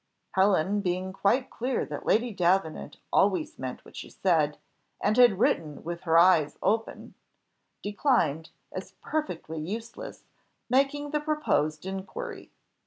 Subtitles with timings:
[0.31, 4.57] Helen being quite clear that Lady Davenant always meant what she said,
[4.99, 7.13] and had written with her eyes open,
[7.83, 10.23] declined, as perfectly useless,
[10.71, 12.49] making the proposed inquiry.